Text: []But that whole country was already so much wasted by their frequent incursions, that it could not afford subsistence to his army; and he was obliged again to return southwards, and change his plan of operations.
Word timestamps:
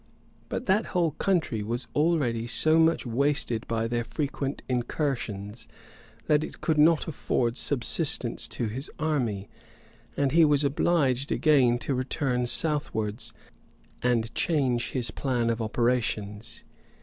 []But 0.49 0.65
that 0.65 0.87
whole 0.97 1.11
country 1.11 1.61
was 1.61 1.85
already 1.95 2.47
so 2.47 2.79
much 2.79 3.05
wasted 3.05 3.67
by 3.67 3.85
their 3.87 4.03
frequent 4.03 4.63
incursions, 4.67 5.67
that 6.25 6.43
it 6.43 6.59
could 6.59 6.79
not 6.79 7.07
afford 7.07 7.55
subsistence 7.55 8.47
to 8.47 8.65
his 8.65 8.89
army; 8.97 9.47
and 10.17 10.31
he 10.31 10.43
was 10.43 10.63
obliged 10.63 11.31
again 11.31 11.77
to 11.85 11.93
return 11.93 12.47
southwards, 12.47 13.31
and 14.01 14.33
change 14.33 14.89
his 14.93 15.11
plan 15.11 15.51
of 15.51 15.61
operations. 15.61 16.63